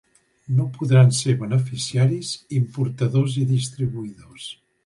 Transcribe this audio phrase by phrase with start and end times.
[0.59, 4.51] No podran ser beneficiaris importadors i distribuïdors.